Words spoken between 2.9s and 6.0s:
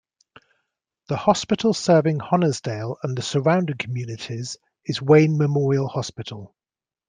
and the surrounding communities is Wayne Memorial